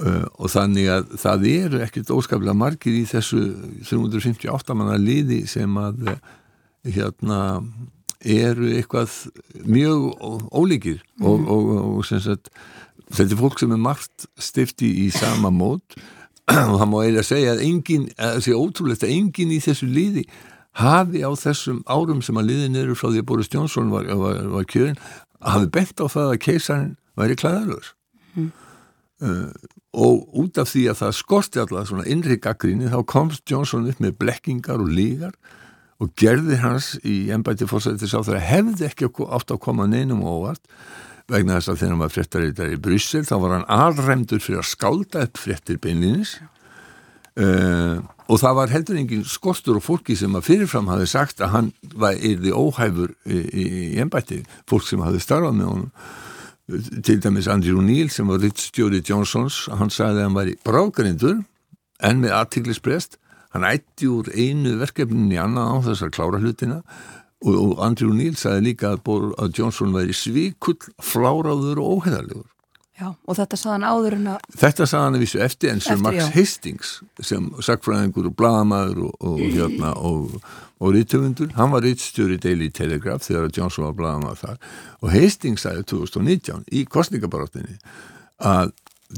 Uh, 0.00 0.24
og 0.40 0.48
þannig 0.48 0.86
að 0.88 1.10
það 1.20 1.42
eru 1.50 1.80
ekkert 1.84 2.10
óskaplega 2.14 2.56
margir 2.56 2.94
í 2.96 3.02
þessu 3.04 3.42
358 3.84 4.72
manna 4.72 4.94
liði 4.96 5.42
sem 5.44 5.74
að 5.76 6.06
uh, 6.08 6.14
hérna 6.88 7.40
eru 8.24 8.70
eitthvað 8.72 9.12
mjög 9.68 10.06
ólíkir 10.48 11.02
og, 11.20 11.44
og, 11.44 11.68
og 11.98 12.08
sem 12.08 12.22
sagt 12.24 12.48
þetta 13.12 13.36
er 13.36 13.40
fólk 13.42 13.60
sem 13.60 13.74
er 13.76 13.82
margt 13.84 14.26
stifti 14.40 14.88
í 15.04 15.10
sama 15.12 15.52
mót. 15.52 15.98
Og 16.72 16.78
það 16.80 16.88
má 16.90 16.96
eiginlega 17.02 17.28
segja 17.28 17.52
að 17.52 17.60
engin, 17.68 18.08
að 18.16 18.32
það 18.32 18.44
sé 18.46 18.54
ótrúlegt 18.58 19.04
að 19.06 19.12
engin 19.14 19.52
í 19.54 19.60
þessu 19.62 19.86
liði 19.86 20.24
hafi 20.80 21.20
á 21.20 21.30
þessum 21.36 21.82
árum 21.84 22.22
sem 22.24 22.38
að 22.40 22.48
liðin 22.52 22.80
eru 22.80 22.96
frá 22.96 23.10
því 23.10 23.22
að 23.22 23.28
Boris 23.28 23.52
Johnson 23.52 23.92
var, 23.92 24.08
var, 24.08 24.40
var 24.54 24.68
kjörin 24.70 25.00
hafi 25.42 25.68
bent 25.74 26.00
á 26.00 26.06
það 26.08 26.30
að 26.32 26.42
keisarinn 26.46 26.94
væri 27.18 27.36
klæðalöður 27.36 27.92
og 29.92 30.38
út 30.40 30.58
af 30.58 30.70
því 30.72 30.86
að 30.90 31.00
það 31.02 31.18
skorti 31.18 31.60
alltaf 31.62 31.90
svona 31.90 32.06
innri 32.10 32.38
gaggrinni 32.40 32.88
þá 32.90 33.02
komst 33.06 33.44
Johnson 33.50 33.88
upp 33.90 34.00
með 34.00 34.16
blekkingar 34.22 34.80
og 34.80 34.88
lígar 34.88 35.36
og 36.02 36.10
gerði 36.18 36.58
hans 36.62 36.94
í 37.06 37.28
ennbæti 37.34 37.68
fórsættis 37.70 38.14
á 38.16 38.20
það 38.24 38.40
hefði 38.42 38.88
ekki 38.88 39.10
átt 39.12 39.52
að 39.54 39.60
koma 39.62 39.86
neinum 39.86 40.24
og 40.24 40.40
óvart. 40.40 40.64
Vegna 41.30 41.60
þess 41.60 41.70
að 41.70 41.78
þegar 41.78 41.92
hann 41.92 42.02
var 42.02 42.14
fréttareitar 42.16 42.72
í 42.72 42.80
Bryssel 42.82 43.22
þá 43.28 43.36
var 43.44 43.54
hann 43.54 43.68
alremdur 43.70 44.42
fyrir 44.42 44.62
að 44.62 44.70
skálda 44.72 45.26
upp 45.28 45.38
fréttir 45.38 45.78
beinlinis 45.82 46.34
uh, 47.38 48.02
og 48.32 48.40
það 48.40 48.54
var 48.56 48.72
heldur 48.72 48.98
engin 48.98 49.24
skortur 49.28 49.76
og 49.76 49.84
fólki 49.84 50.16
sem 50.16 50.32
að 50.38 50.46
fyrirfram 50.46 50.88
hafi 50.88 51.08
sagt 51.10 51.42
að 51.44 51.52
hann 51.52 51.70
yrði 52.00 52.52
óhæfur 52.56 53.12
í, 53.28 53.38
í, 53.38 53.64
í 53.92 53.96
ennbæti 54.00 54.40
fólk 54.70 54.86
sem 54.88 55.02
hafi 55.04 55.20
starfað 55.20 55.58
með 55.58 55.68
honum. 55.68 55.90
Til 57.04 57.18
dæmis 57.20 57.50
Andrew 57.52 57.82
Neil 57.84 58.08
sem 58.14 58.30
var 58.30 58.40
rittstjóri 58.40 59.02
Johnsons, 59.04 59.66
hann 59.68 59.92
sagði 59.92 60.22
að 60.22 60.28
hann 60.28 60.38
var 60.38 60.48
í 60.48 60.56
brágrindur 60.64 61.42
en 62.00 62.22
með 62.22 62.36
aðtiklisprest 62.38 63.18
hann 63.52 63.68
ætti 63.68 64.08
úr 64.08 64.30
einu 64.32 64.78
verkefnin 64.80 65.34
í 65.34 65.40
annað 65.42 65.68
á 65.68 65.76
þess 65.90 66.06
að 66.06 66.14
klára 66.16 66.40
hlutina. 66.40 66.80
Og, 67.42 67.52
og 67.58 67.84
Andrew 67.84 68.14
Neil 68.16 68.38
sagði 68.38 68.70
líka 68.70 68.94
að, 68.94 69.04
að 69.42 69.58
Johnson 69.58 69.92
væri 69.92 70.16
svíkull, 70.16 70.78
fláráður 71.02 71.82
og 71.82 71.98
óheðarlegur 71.98 72.51
Já, 73.02 73.08
og 73.10 73.38
þetta 73.38 73.58
sagði 73.58 73.72
hann 73.74 73.86
áður 73.88 74.16
en 74.18 74.26
að 74.32 74.44
Þetta 74.60 74.86
sagði 74.86 75.06
hann 75.06 75.16
að 75.16 75.24
vissu 75.24 75.40
eftir 75.42 75.72
en 75.72 75.80
sem 75.82 75.96
Eftir, 75.96 76.04
Max 76.06 76.18
já. 76.20 76.26
Hastings 76.36 76.92
sem 77.30 77.48
sagfræðingur 77.66 78.28
og 78.30 78.36
blaðamaður 78.38 79.00
og, 79.08 79.16
og, 79.32 79.40
hérna, 79.56 79.94
og, 79.98 80.36
og 80.78 80.94
rítöfundur, 80.94 81.50
hann 81.56 81.72
var 81.74 81.82
rítstjóri 81.86 82.38
Daily 82.42 82.70
Telegraph 82.74 83.26
þegar 83.26 83.50
Johnson 83.56 83.88
var 83.88 83.98
blaðamaður 83.98 84.42
þar. 84.44 84.62
Og 85.02 85.14
Hastings 85.16 85.66
sagði 85.66 85.88
2019 85.96 86.68
í 86.70 86.84
kostningabaráttinni 86.90 87.80
að 88.42 88.70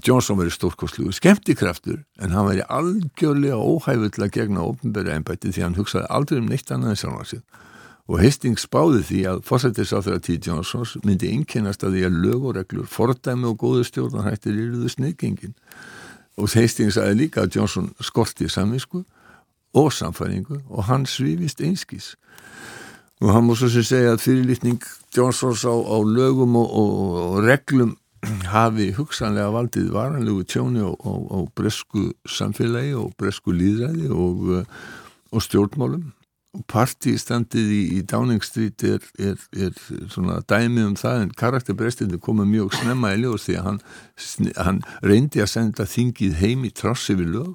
Johnson 0.05 0.41
veri 0.41 0.51
stórkostlugu 0.51 1.13
skemmtikraftur 1.15 2.01
en 2.23 2.33
hann 2.35 2.49
veri 2.49 2.65
algjörlega 2.73 3.59
óhæfull 3.61 4.25
að 4.27 4.33
gegna 4.35 4.65
ofnbæri 4.67 5.13
ennbætti 5.15 5.53
því 5.55 5.69
hann 5.69 5.79
hugsaði 5.79 6.09
aldrei 6.11 6.41
um 6.41 6.49
neitt 6.51 6.73
annað 6.75 6.97
en 6.97 7.01
sjálfan 7.03 7.31
sig 7.31 7.45
og 8.05 8.21
Hastings 8.21 8.67
spáði 8.67 9.01
því 9.09 9.21
að 9.31 9.43
fórsættisáþra 9.49 10.21
T. 10.21 10.37
Johnsons 10.45 10.99
myndi 11.07 11.31
einkennast 11.33 11.87
að 11.87 11.97
því 11.97 12.03
að 12.09 12.19
lög 12.27 12.49
og 12.51 12.57
reglur, 12.59 12.89
fordæmi 12.91 13.49
og 13.49 13.57
góðu 13.63 13.87
stjórnarhættir 13.89 14.53
eruðu 14.53 14.91
sniðgengin. 14.93 15.55
Og 16.37 16.53
Hastings 16.53 16.99
sagði 16.99 17.23
líka 17.23 17.45
að 17.45 17.57
Johnson 17.57 17.93
skorti 18.05 18.51
samvisku 18.51 19.05
og 19.75 19.93
samfæringu 19.93 20.61
og 20.69 20.87
hann 20.91 21.09
svífist 21.09 21.63
einskís 21.65 22.15
og 23.23 23.31
hann 23.33 23.47
múið 23.47 23.63
svo 23.63 23.69
sem 23.73 23.87
segja 23.89 24.15
að 24.15 24.25
fyrirlitning 24.25 24.83
Johnsons 25.15 25.65
á, 25.65 25.73
á 25.73 25.97
lögum 26.05 26.59
og, 26.61 26.69
og, 26.69 26.91
og 27.25 27.37
reglum 27.47 27.95
hafi 28.51 28.91
hugsanlega 28.97 29.53
valdið 29.55 29.91
varanlegu 29.95 30.45
tjóni 30.49 30.83
og, 30.85 30.97
og, 31.05 31.49
bresku 31.57 32.11
samfélagi 32.29 32.95
og 32.99 33.13
bresku 33.21 33.55
líðræði 33.55 34.11
og 34.13 35.45
stjórnmálum 35.45 36.13
partistandið 36.71 37.73
í, 37.75 37.83
í 37.99 38.01
Downing 38.07 38.45
Street 38.47 38.85
er, 38.87 39.03
er, 39.19 39.41
er 39.57 39.75
svona 40.13 40.39
dæmi 40.49 40.85
um 40.87 40.95
það 40.99 41.25
en 41.25 41.35
karakterbrestinu 41.39 42.21
komið 42.23 42.51
mjög 42.53 42.77
snemma 42.79 43.15
í 43.15 43.21
ljós 43.25 43.49
því 43.49 43.59
að 43.59 43.69
hann, 43.69 43.81
hann 44.59 44.81
reyndi 45.03 45.43
að 45.43 45.53
senda 45.57 45.89
þingið 45.91 46.39
heim 46.43 46.65
í 46.69 46.73
trossi 46.75 47.17
við 47.19 47.33
lög 47.35 47.53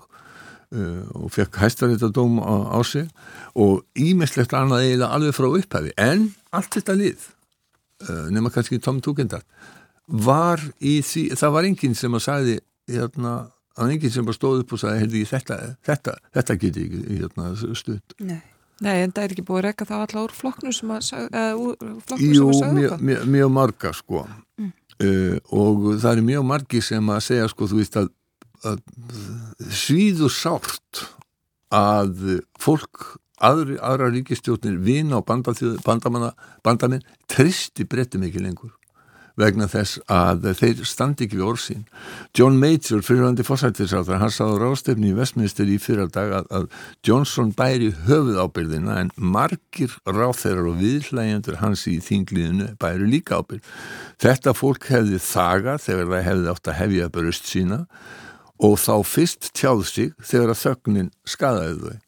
uh, 0.76 1.04
og 1.16 1.32
fekk 1.36 1.62
hæstaréttadóm 1.64 2.42
á, 2.44 2.76
á 2.76 2.80
sig 2.84 3.08
og 3.56 3.86
ímislegt 3.96 4.56
annað 4.58 4.86
eiginlega 4.88 5.14
alveg 5.16 5.38
frá 5.38 5.50
upphafi 5.50 5.96
en 5.96 6.30
allt 6.56 6.76
þetta 6.76 6.98
lið 7.00 7.30
uh, 8.10 8.28
nema 8.34 8.52
kannski 8.54 8.82
Tom 8.84 9.00
Tugendar 9.06 9.46
var 10.10 10.62
í 10.82 11.00
því, 11.06 11.30
það 11.38 11.56
var 11.56 11.70
enginn 11.70 11.98
sem 11.98 12.16
að 12.18 12.26
sagði 12.26 12.60
hérna, 12.90 13.34
það 13.78 13.84
var 13.86 13.96
enginn 13.96 14.16
sem 14.16 14.28
bara 14.28 14.42
stóð 14.42 14.64
upp 14.64 14.76
og 14.76 14.84
sagði 14.84 15.26
þetta, 15.30 15.60
þetta, 15.86 16.22
þetta 16.36 16.62
geti 16.64 16.88
ekki 16.88 17.20
hérna, 17.22 17.52
stutt 17.78 18.18
Nei. 18.20 18.42
Nei, 18.86 18.96
en 19.04 19.12
það 19.12 19.26
er 19.26 19.34
ekki 19.36 19.46
búið 19.48 19.60
að 19.60 19.66
reyka 19.68 19.88
það 19.90 20.04
alla 20.06 20.24
úr 20.24 20.36
flokknu 20.36 20.74
sem 20.76 20.92
að, 20.96 21.10
flokknu 22.08 22.30
Jú, 22.32 22.50
mjög, 22.78 22.96
mjög, 23.04 23.26
mjög 23.36 23.54
marga 23.56 23.94
sko. 23.96 24.26
Uh, 25.00 25.36
og 25.56 25.86
það 26.02 26.12
eru 26.12 26.26
mjög 26.28 26.46
margi 26.48 26.82
sem 26.84 27.12
að 27.14 27.22
segja 27.28 27.48
sko, 27.52 27.68
þú 27.72 27.80
veist 27.80 27.98
að, 28.00 28.10
að 28.68 28.82
svíður 29.72 30.34
sárt 30.36 31.04
að 31.76 32.40
fólk 32.60 33.14
aðri, 33.40 33.78
aðra 33.80 34.10
ríkistjórnir 34.12 34.80
vina 34.84 35.20
og 35.20 35.28
bandamenn 35.30 37.06
tristi 37.32 37.86
breytum 37.88 38.26
ekki 38.28 38.44
lengur 38.44 38.74
vegna 39.40 39.68
þess 39.72 40.00
að 40.12 40.50
þeir 40.60 40.84
standi 40.88 41.26
ekki 41.26 41.40
við 41.40 41.46
orðsín. 41.48 41.86
John 42.38 42.60
Major, 42.60 43.02
fyrirhandi 43.06 43.46
fórsættisáþra, 43.48 44.20
hann 44.22 44.34
sáðu 44.34 44.60
rástefni 44.62 45.12
í 45.12 45.18
Vestminster 45.18 45.70
í 45.70 45.78
fyrra 45.82 46.10
dag 46.12 46.34
að, 46.42 46.50
að 46.52 46.68
Johnson 47.08 47.54
bæri 47.58 47.92
höfuð 48.08 48.42
ábyrðina 48.44 48.98
en 49.04 49.14
margir 49.16 49.96
ráþeirar 50.08 50.72
og 50.72 50.80
viðhlægjandur 50.82 51.60
hans 51.64 51.86
í 51.90 51.98
þingliðinu 52.04 52.74
bæri 52.82 53.08
líka 53.10 53.40
ábyrð. 53.40 53.64
Þetta 54.20 54.56
fólk 54.58 54.90
hefði 54.92 55.22
þagað 55.24 55.86
þegar 55.88 56.12
það 56.14 56.28
hefði 56.30 56.52
átt 56.54 56.74
að 56.74 56.80
hefja 56.84 57.14
bröst 57.16 57.50
sína 57.50 57.82
og 58.60 58.76
þá 58.82 58.94
fyrst 59.08 59.54
tjáð 59.56 59.88
sig 59.88 60.14
þegar 60.20 60.54
að 60.54 60.62
þögnin 60.66 61.12
skadaði 61.24 61.82
þau. 61.88 62.06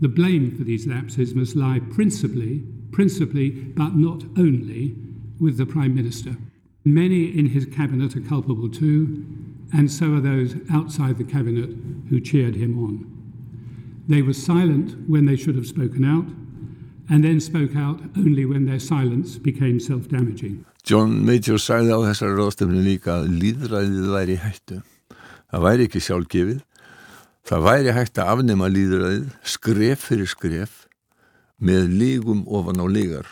The 0.00 0.08
blame 0.08 0.54
for 0.54 0.62
these 0.62 0.86
lapses 0.86 1.34
must 1.34 1.56
lie 1.56 1.80
principally, 1.90 2.62
principally, 2.92 3.50
but 3.50 3.96
not 3.96 4.22
only, 4.38 4.94
with 5.40 5.56
the 5.56 5.66
Prime 5.66 5.94
Minister. 5.94 6.36
Many 6.84 7.24
in 7.38 7.46
his 7.46 7.66
cabinet 7.66 8.16
are 8.16 8.20
culpable 8.20 8.68
too, 8.68 9.24
and 9.72 9.90
so 9.90 10.14
are 10.14 10.20
those 10.20 10.56
outside 10.70 11.18
the 11.18 11.24
cabinet 11.24 11.70
who 12.08 12.20
cheered 12.20 12.56
him 12.56 12.78
on. 12.78 13.18
They 14.08 14.22
were 14.22 14.32
silent 14.32 14.96
when 15.06 15.26
they 15.26 15.36
should 15.36 15.56
have 15.56 15.66
spoken 15.66 16.04
out, 16.04 16.26
and 17.10 17.24
then 17.24 17.40
spoke 17.40 17.76
out 17.76 18.00
only 18.16 18.44
when 18.44 18.66
their 18.66 18.78
silence 18.78 19.38
became 19.38 19.80
self 19.80 20.08
damaging. 20.08 20.64
John 20.84 21.24
Major 21.26 21.58
sagði 21.60 21.92
á 21.92 22.00
þessari 22.08 22.38
ráðstefni 22.38 22.82
líka 22.84 23.18
að 23.20 23.34
líðræðið 23.42 24.08
væri 24.14 24.36
hættu. 24.40 24.80
Það 25.52 25.64
væri 25.66 25.88
ekki 25.88 26.00
sjálfgefið. 26.04 26.60
Það 27.48 27.64
væri 27.64 27.94
hægt 27.96 28.20
að 28.20 28.30
afnema 28.32 28.68
líðræðið 28.72 29.26
skref 29.44 30.06
fyrir 30.08 30.28
skref 30.28 30.86
með 31.60 31.92
lígum 32.00 32.44
ofan 32.46 32.80
á 32.80 32.86
lígar. 32.88 33.28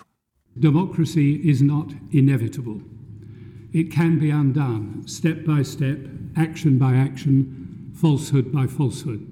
Democracy 0.56 1.40
is 1.44 1.62
not 1.62 1.92
inevitable. 2.12 2.80
It 3.72 3.90
can 3.90 4.18
be 4.18 4.30
undone 4.30 5.06
step 5.06 5.44
by 5.44 5.62
step, 5.62 5.98
action 6.36 6.78
by 6.78 6.94
action, 6.94 7.92
falsehood 7.94 8.52
by 8.52 8.66
falsehood. 8.66 9.26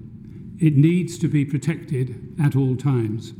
It 0.59 0.75
needs 0.75 1.17
to 1.19 1.27
be 1.27 1.45
protected 1.45 2.35
at 2.41 2.55
all 2.55 2.75
times. 2.75 3.33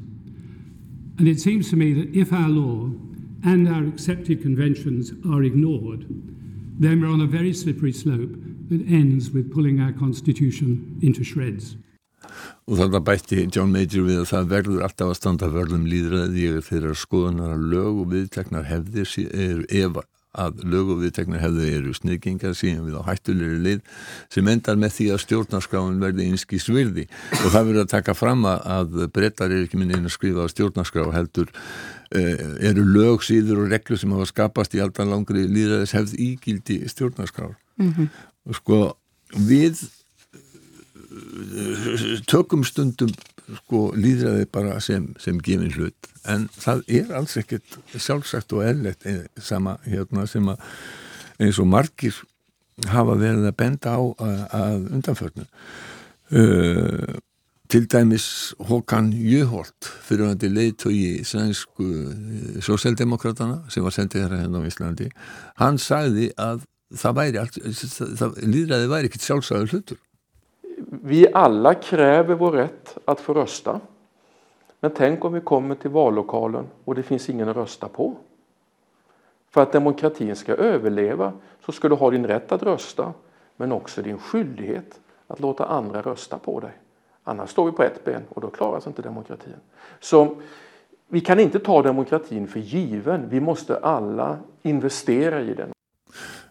And 1.17 1.27
it 1.27 1.39
seems 1.39 1.69
to 1.69 1.75
me 1.75 1.93
that 1.93 2.13
if 2.15 2.33
our 2.33 2.49
law 2.49 2.89
and 3.43 3.69
our 3.69 3.85
accepted 3.85 4.41
conventions 4.41 5.13
are 5.31 5.43
ignored, 5.43 6.05
then 6.79 7.01
we're 7.01 7.07
on 7.07 7.21
a 7.21 7.27
very 7.27 7.53
slippery 7.53 7.93
slope 7.93 8.35
that 8.69 8.85
ends 8.87 9.31
with 9.31 9.53
pulling 9.53 9.79
our 9.79 9.93
Constitution 9.93 10.99
into 11.01 11.23
shreds. 11.23 11.77
Og 12.65 12.79
þannig 12.79 13.03
bætti 13.05 13.43
John 13.53 13.69
Major 13.69 14.01
við 14.07 14.23
að 14.23 14.29
það 14.31 14.47
verður 14.49 14.85
alltaf 14.87 15.11
að 15.11 15.17
standa 15.19 15.49
vörðum 15.53 15.85
er 16.57 16.63
þeirra 16.65 16.95
skoðunar 16.97 17.59
lög 17.61 17.99
og 18.01 18.07
viðteknar 18.13 18.65
hefðir 18.65 19.05
eru 19.29 19.65
ef 19.69 19.99
að 20.35 20.63
lögu 20.71 20.97
viðteknar 21.01 21.43
hefðu 21.43 21.67
eru 21.71 21.93
sniðgengar 21.95 22.55
síðan 22.57 22.85
við 22.87 22.99
á 22.99 23.07
hættulegri 23.07 23.59
lið 23.63 23.81
sem 24.33 24.51
endar 24.51 24.79
með 24.79 24.95
því 24.97 25.07
að 25.15 25.21
stjórnarskráin 25.25 25.99
verði 26.03 26.29
einski 26.29 26.59
svirði 26.61 27.07
og 27.41 27.49
það 27.53 27.67
verður 27.69 27.83
að 27.83 27.91
taka 27.95 28.15
fram 28.17 28.45
að 28.49 28.97
brettar 29.15 29.51
er 29.51 29.65
ekki 29.65 29.79
minni 29.81 29.97
inn 29.97 30.09
að 30.09 30.15
skrifa 30.17 30.45
á 30.45 30.53
stjórnarskrá 30.53 31.07
heldur 31.15 31.51
eh, 32.11 32.45
eru 32.71 32.85
lög 32.87 33.25
síður 33.25 33.65
og 33.65 33.73
reglur 33.73 34.01
sem 34.01 34.15
hafa 34.15 34.29
skapast 34.31 34.75
í 34.77 34.83
alltaf 34.83 35.09
langri 35.09 35.45
líðræðis 35.47 35.95
hefð 35.97 36.17
ígildi 36.29 36.81
stjórnarskrár 36.91 37.55
mm 37.79 37.93
-hmm. 37.93 38.09
og 38.49 38.59
sko 38.61 38.81
við 39.35 39.85
tökum 42.27 42.63
stundum 42.63 43.11
sko 43.61 43.81
líðræði 43.97 44.47
bara 44.53 44.79
sem, 44.83 45.09
sem 45.21 45.39
gefin 45.43 45.73
hlut. 45.75 46.09
En 46.29 46.47
það 46.55 46.85
er 46.99 47.11
alls 47.17 47.35
ekkert 47.41 47.77
sjálfsagt 47.93 48.53
og 48.55 48.65
erlegt 48.65 49.05
sama 49.37 49.77
hérna 49.85 50.25
sem 50.29 50.47
að 50.49 50.63
eins 51.41 51.59
og 51.61 51.69
margir 51.69 52.17
hafa 52.91 53.15
verið 53.19 53.49
að 53.49 53.57
benda 53.59 53.95
á 53.95 54.01
að, 54.01 54.41
að 54.59 54.89
undanförnu. 54.97 55.47
Uh, 56.33 57.15
til 57.69 57.85
dæmis 57.89 58.53
Håkan 58.59 59.11
Jöholt 59.13 59.89
fyrir 60.05 60.29
hann 60.29 60.39
til 60.39 60.53
leiðtögi 60.53 61.23
sænsku 61.25 61.87
sósældemokratana 62.65 63.63
sem 63.73 63.83
var 63.85 63.93
sendið 63.95 64.25
hérna 64.25 64.41
hérna 64.43 64.61
á 64.61 64.67
Íslandi 64.69 65.07
hann 65.61 65.79
sagði 65.81 66.29
að 66.37 66.65
það 66.95 67.17
væri 67.19 67.41
allt, 67.41 67.59
það, 68.19 68.35
líðræði 68.45 68.91
væri 68.91 69.09
ekkert 69.09 69.25
sjálfsagður 69.25 69.73
hlutur 69.73 70.01
Vi 70.87 71.33
alla 71.33 71.73
kräver 71.73 72.35
vår 72.35 72.51
rätt 72.51 72.97
att 73.05 73.19
få 73.19 73.33
rösta. 73.33 73.79
Men 74.79 74.91
tänk 74.91 75.25
om 75.25 75.33
vi 75.33 75.41
kommer 75.41 75.75
till 75.75 75.89
vallokalen 75.89 76.65
och 76.85 76.95
det 76.95 77.03
finns 77.03 77.29
ingen 77.29 77.49
att 77.49 77.55
rösta 77.55 77.87
på. 77.87 78.15
För 79.49 79.61
att 79.61 79.71
demokratin 79.71 80.35
ska 80.35 80.53
överleva 80.53 81.33
så 81.65 81.71
ska 81.71 81.89
du 81.89 81.95
ha 81.95 82.11
din 82.11 82.27
rätt 82.27 82.51
att 82.51 82.63
rösta 82.63 83.13
men 83.55 83.71
också 83.71 84.01
din 84.01 84.17
skyldighet 84.17 84.99
att 85.27 85.39
låta 85.39 85.65
andra 85.65 86.01
rösta 86.01 86.37
på 86.37 86.59
dig. 86.59 86.71
Annars 87.23 87.49
står 87.49 87.65
vi 87.65 87.71
på 87.71 87.83
ett 87.83 88.05
ben 88.05 88.21
och 88.29 88.41
då 88.41 88.49
klaras 88.49 88.87
inte 88.87 89.01
demokratin. 89.01 89.53
Så 89.99 90.35
vi 91.07 91.21
kan 91.21 91.39
inte 91.39 91.59
ta 91.59 91.81
demokratin 91.81 92.47
för 92.47 92.59
given. 92.59 93.29
Vi 93.29 93.39
måste 93.39 93.77
alla 93.77 94.37
investera 94.61 95.41
i 95.41 95.53
den. 95.53 95.69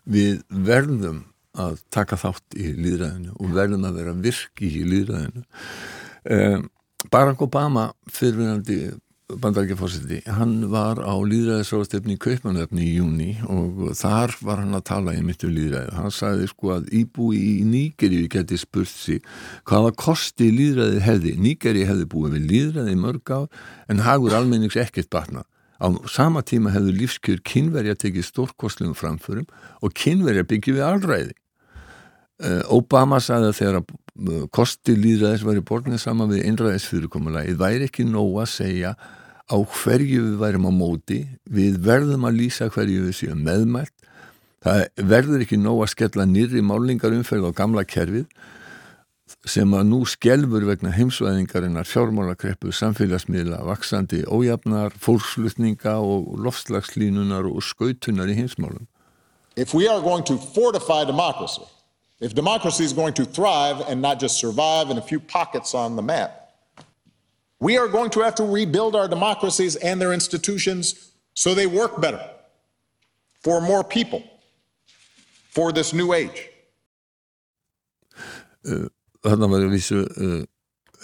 Vi 0.02 0.40
världen 0.49 1.25
að 1.54 1.80
taka 1.94 2.18
þátt 2.20 2.58
í 2.58 2.73
líðræðinu 2.75 3.37
og 3.38 3.54
verðum 3.54 3.88
að 3.88 4.00
vera 4.00 4.14
virki 4.26 4.70
í 4.80 4.84
líðræðinu 4.90 5.44
um, 5.44 6.68
Barack 7.12 7.42
Obama 7.44 7.90
fyrirverandi 8.11 8.94
bandarækjafórsiti, 9.40 10.18
hann 10.28 10.66
var 10.68 10.99
á 11.00 11.14
líðræðisráðstefni 11.16 12.18
í 12.18 12.20
Kaupmannöfni 12.20 12.84
í 12.84 12.96
júni 12.99 13.30
og 13.49 13.94
þar 13.96 14.34
var 14.44 14.61
hann 14.61 14.76
að 14.76 14.84
tala 14.90 15.14
í 15.16 15.23
mitt 15.25 15.44
um 15.46 15.54
líðræði, 15.54 15.94
hann 15.96 16.12
sagði 16.12 16.49
sko 16.50 16.75
að 16.76 16.90
íbúi 17.00 17.38
í 17.40 17.54
Nýgeri 17.68 18.26
geti 18.32 18.58
spurt 18.61 18.92
sí 18.92 19.16
hvaða 19.68 19.94
kosti 19.96 20.50
líðræði 20.52 21.00
hefði. 21.06 21.34
Nýgeri 21.40 21.87
hefði 21.88 22.08
búið 22.12 22.37
við 22.37 22.50
líðræði 22.52 22.99
mörg 23.00 23.32
á 23.32 23.40
en 23.88 24.04
hagur 24.04 24.37
almennings 24.37 24.76
ekkert 24.80 25.08
batna. 25.14 25.46
Á 25.80 25.88
sama 26.08 26.44
tíma 26.44 26.75
hefðu 26.75 26.92
lífskjör 27.00 27.40
kynverja 27.49 27.96
tekið 27.99 28.28
stórkostlum 28.28 28.92
framförum 28.99 29.49
og 29.80 29.96
kynverja 29.96 30.44
byggjum 30.46 30.78
við 30.78 30.87
allræði. 30.90 31.34
Eh, 32.43 32.62
Obama 32.75 33.21
sagði 33.23 33.50
að 33.50 33.59
þegar 33.61 33.76
eh, 33.79 34.47
kosti 34.55 34.97
líðræðis 34.99 35.45
væri 35.47 35.61
borðnið 35.69 36.00
saman 36.03 36.33
við 36.33 36.49
einræðisfyrirkomulagið 36.49 37.61
væri 37.61 37.87
ekki 37.87 38.07
nóg 38.09 38.41
að 38.43 38.49
segja 38.57 38.95
á 39.45 39.57
hverju 39.61 40.25
við 40.25 40.41
værim 40.41 40.67
á 40.67 40.73
móti. 40.75 41.21
Við 41.47 41.79
verðum 41.85 42.26
að 42.26 42.41
lýsa 42.41 42.67
hverju 42.75 43.05
við 43.07 43.17
séum 43.21 43.45
meðmælt. 43.47 43.95
Það 44.64 44.83
verður 45.12 45.45
ekki 45.45 45.61
nóg 45.61 45.85
að 45.85 45.93
skella 45.93 46.26
nýri 46.26 46.64
málingar 46.64 47.14
umferð 47.14 47.53
á 47.53 47.59
gamla 47.61 47.85
kerfið 47.87 48.26
sem 49.49 49.71
að 49.76 49.87
nú 49.91 50.00
skelfur 50.09 50.64
vegna 50.67 50.91
heimsvæðingarinnar 50.93 51.87
fjármálakreppu, 51.88 52.73
samfélagsmiðla, 52.73 53.61
vaksandi 53.69 54.23
ójafnar, 54.25 54.97
fólkslutninga 55.00 55.99
og 56.00 56.35
lofslagslínunar 56.45 57.47
og 57.49 57.63
skautunar 57.65 58.32
í 58.32 58.39
heimsmálum. 58.41 58.89
If 59.56 59.75
we 59.76 59.87
are 59.87 60.00
going 60.00 60.25
to 60.25 60.37
fortify 60.56 61.04
democracy 61.04 61.63
If 62.25 62.34
democracy 62.34 62.84
is 62.84 62.95
going 62.95 63.13
to 63.15 63.26
thrive 63.26 63.82
and 63.87 64.00
not 64.00 64.19
just 64.19 64.39
survive 64.39 64.89
in 64.89 64.97
a 64.97 65.02
few 65.02 65.21
pockets 65.21 65.75
on 65.75 65.95
the 65.95 66.00
map, 66.00 66.54
we 67.60 67.76
are 67.76 67.87
going 67.87 68.08
to 68.13 68.21
have 68.21 68.34
to 68.37 68.45
rebuild 68.45 68.97
our 68.97 69.06
democracies 69.06 69.76
and 69.76 70.00
their 70.00 70.15
institutions 70.15 71.13
so 71.34 71.54
they 71.54 71.67
work 71.67 72.00
better 72.00 72.26
for 73.43 73.60
more 73.60 73.84
people 73.84 74.25
for 75.50 75.71
this 75.71 75.93
new 75.93 76.15
age. 76.15 76.49
Uh, 80.19 80.47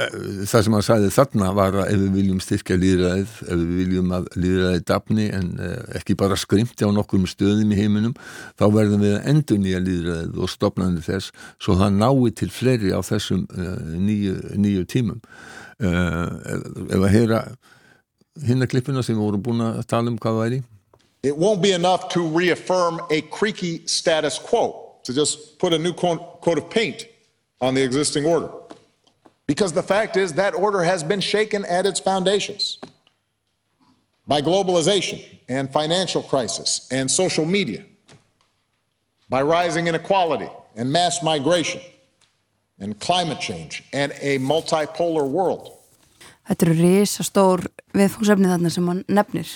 það 0.01 0.65
sem 0.65 0.75
hann 0.77 0.85
sagði 0.85 1.11
þarna 1.13 1.51
var 1.57 1.77
að 1.83 1.91
ef 1.93 2.01
við 2.01 2.13
viljum 2.15 2.41
styrkja 2.43 2.77
líðræðið, 2.81 3.33
ef 3.45 3.59
við 3.61 3.73
viljum 3.81 4.13
að 4.17 4.29
líðræðið 4.41 4.85
dafni 4.89 5.27
en 5.37 5.49
eh, 5.61 5.81
ekki 5.99 6.17
bara 6.21 6.39
skrimti 6.41 6.87
á 6.87 6.91
nokkrum 6.95 7.27
stöðum 7.29 7.75
í 7.75 7.79
heiminum 7.79 8.15
þá 8.61 8.65
verðum 8.77 9.05
við 9.05 9.17
að 9.19 9.29
endur 9.33 9.61
nýja 9.61 9.83
líðræðið 9.85 10.39
og 10.41 10.53
stopnaði 10.53 11.05
þess 11.05 11.35
svo 11.61 11.77
það 11.81 11.99
nái 12.01 12.33
til 12.41 12.51
fleiri 12.55 12.95
á 12.97 13.01
þessum 13.05 13.43
uh, 13.51 13.75
nýju, 13.97 14.37
nýju 14.61 14.87
tímum. 14.91 15.21
Ef 15.81 17.01
að 17.01 17.13
heyra 17.15 17.41
hinna 18.47 18.69
klippuna 18.71 19.03
sem 19.05 19.17
við 19.17 19.25
vorum 19.25 19.45
búin 19.45 19.65
að 19.65 19.83
tala 19.91 20.13
um 20.13 20.19
hvað 20.21 20.41
væri. 20.45 20.63
It 21.23 21.37
won't 21.37 21.61
be 21.61 21.73
enough 21.73 22.09
to 22.15 22.25
reaffirm 22.25 23.01
a 23.11 23.21
creaky 23.33 23.87
status 23.87 24.39
quo. 24.39 24.97
To 25.05 25.13
just 25.13 25.59
put 25.59 25.73
a 25.73 25.79
new 25.79 25.93
coat 25.93 26.47
of 26.47 26.71
paint 26.71 27.07
on 27.61 27.75
the 27.75 27.83
existing 27.83 28.27
order 28.27 28.60
Because 29.51 29.73
the 29.73 29.83
fact 29.83 30.17
is, 30.17 30.35
that 30.35 30.55
order 30.55 30.85
has 30.85 31.03
been 31.03 31.21
shaken 31.21 31.65
at 31.65 31.85
its 31.85 31.99
foundations 31.99 32.79
by 34.25 34.41
globalization 34.41 35.19
and 35.49 35.69
financial 35.73 36.23
crisis 36.23 36.87
and 36.93 37.11
social 37.11 37.45
media, 37.45 37.83
by 39.29 39.43
rising 39.43 39.89
inequality 39.89 40.49
and 40.77 40.93
mass 40.93 41.21
migration 41.25 41.81
and 42.79 43.01
climate 43.01 43.41
change 43.41 43.83
and 43.93 44.13
a 44.21 44.39
multipolar 44.39 45.27
world. 45.29 45.75
Þetta 46.47 46.67
eru 46.69 46.77
risastór 46.85 47.65
viðfóngsefni 47.99 48.53
þarna 48.53 48.71
sem 48.71 48.87
hann 48.87 49.03
nefnir. 49.11 49.51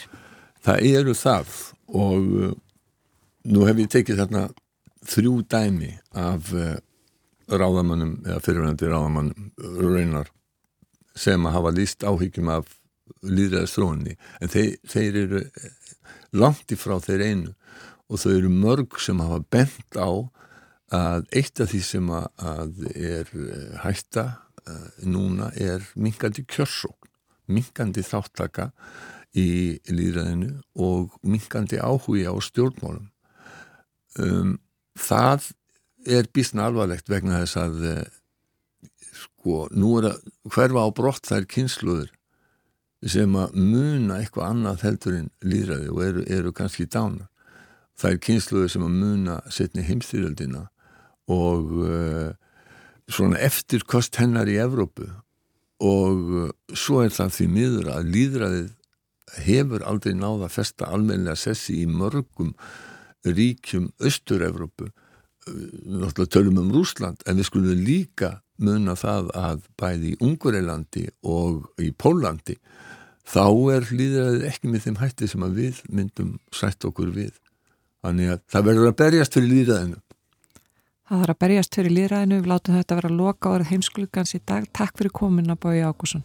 Það 0.67 0.89
eru 0.91 1.15
það 1.15 1.55
og 1.87 2.35
uh, 2.49 2.51
nú 3.47 3.63
hef 3.71 3.87
ég 3.87 3.95
tekið 3.95 4.25
þarna 4.25 4.43
þrjú 5.07 5.37
dæmi 5.55 5.93
af 6.11 6.51
uh, 6.51 6.75
ráðamannum 7.51 8.17
eða 8.25 8.41
fyrirvændi 8.45 8.91
ráðamannum 8.91 9.51
raunar 9.81 10.31
sem 11.15 11.47
að 11.47 11.57
hafa 11.59 11.75
líst 11.77 12.07
áhyggjum 12.07 12.51
af 12.55 12.71
líðræðistrónni 13.25 14.17
en 14.41 14.53
þeir, 14.53 14.71
þeir 14.89 15.19
eru 15.25 15.43
langt 16.35 16.73
ifrá 16.75 16.97
þeir 17.03 17.27
einu 17.29 17.53
og 18.09 18.21
þau 18.21 18.33
eru 18.35 18.53
mörg 18.53 18.99
sem 19.01 19.21
hafa 19.23 19.41
bent 19.53 19.99
á 19.99 20.11
að 20.95 21.27
eitt 21.35 21.61
af 21.63 21.73
því 21.73 21.81
sem 21.85 22.11
að 22.13 22.85
er 22.93 23.31
eh, 23.33 23.77
hætta 23.83 24.25
uh, 24.69 24.89
núna 25.03 25.51
er 25.57 25.85
minkandi 25.97 26.45
kjörsókn, 26.47 27.11
minkandi 27.51 28.05
þáttaka 28.05 28.71
í 29.35 29.81
líðræðinu 29.91 30.61
og 30.79 31.17
minkandi 31.27 31.81
áhugi 31.83 32.27
á 32.29 32.35
stjórnmálum. 32.39 33.09
Um, 34.21 34.59
það 34.95 35.51
er 36.07 36.29
bísna 36.33 36.69
alvarlegt 36.69 37.09
vegna 37.11 37.41
þess 37.43 37.59
að 37.61 37.87
eh, 37.91 38.05
sko, 39.17 39.65
nú 39.73 39.97
er 40.01 40.11
að 40.13 40.21
hverfa 40.55 40.85
á 40.85 40.89
brott 40.97 41.29
þær 41.29 41.49
kynsluður 41.51 42.13
sem 43.05 43.35
að 43.37 43.57
muna 43.59 44.21
eitthvað 44.21 44.51
annað 44.51 44.85
heldur 44.87 45.17
en 45.19 45.27
líðræði 45.45 45.91
og 45.93 46.05
eru, 46.07 46.23
eru 46.33 46.53
kannski 46.57 46.87
dánar. 46.89 47.29
Það 48.01 48.15
er 48.15 48.23
kynsluður 48.27 48.73
sem 48.73 48.87
að 48.87 48.95
muna 49.03 49.35
setni 49.53 49.85
heimstyrjöldina 49.87 50.65
og 51.31 51.75
uh, 51.85 52.31
svona 53.09 53.41
eftirkost 53.45 54.17
hennar 54.21 54.49
í 54.51 54.57
Evrópu 54.61 55.07
og 55.85 56.33
uh, 56.33 56.49
svo 56.73 57.05
er 57.05 57.13
það 57.15 57.37
því 57.37 57.51
miður 57.53 57.93
að 57.93 58.11
líðræðið 58.17 58.73
hefur 59.45 59.85
aldrei 59.89 60.17
náða 60.17 60.49
að 60.49 60.57
festa 60.57 60.89
almenlega 60.89 61.37
sessi 61.39 61.83
í 61.83 61.87
mörgum 61.91 62.55
ríkjum 63.25 63.91
Östur-Evrópu 64.05 64.91
náttúrulega 65.47 66.33
tölum 66.33 66.61
um 66.63 66.73
Rúsland 66.75 67.23
en 67.27 67.39
við 67.39 67.49
skulum 67.51 67.85
líka 67.85 68.39
munna 68.63 68.95
það 68.99 69.31
að 69.37 69.65
bæði 69.81 70.13
í 70.15 70.19
Ungureilandi 70.25 71.09
og 71.27 71.67
í 71.83 71.91
Pólandi 71.91 72.59
þá 73.25 73.47
er 73.75 73.89
líðræðið 73.91 74.47
ekki 74.51 74.71
með 74.71 74.87
þeim 74.87 75.01
hætti 75.01 75.31
sem 75.31 75.45
að 75.47 75.59
við 75.61 75.83
myndum 75.91 76.37
sætt 76.55 76.85
okkur 76.85 77.11
við. 77.15 77.33
Þannig 78.05 78.35
að 78.35 78.41
það 78.53 78.67
verður 78.69 78.91
að 78.91 78.99
berjast 79.01 79.37
fyrir 79.39 79.53
líðræðinu 79.53 80.01
Það 81.05 81.21
þarf 81.21 81.35
að 81.35 81.41
berjast 81.43 81.77
fyrir 81.77 81.93
líðræðinu 81.93 82.37
við 82.39 82.47
látum 82.49 82.77
þetta 82.79 82.97
vera 82.97 83.09
loka 83.13 83.51
orð 83.53 83.69
heimsklugans 83.69 84.31
í 84.39 84.41
dag. 84.49 84.65
Takk 84.73 84.97
fyrir 84.97 85.13
komin 85.13 85.53
að 85.53 85.61
bója 85.67 85.91
Ákusson 85.93 86.25